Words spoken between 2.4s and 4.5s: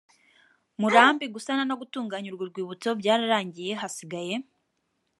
rwibutso byararangiye hasigaye